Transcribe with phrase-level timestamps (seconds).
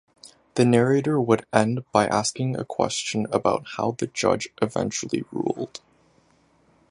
[0.55, 5.79] The narrator would end by asking a question about how the judge eventually ruled.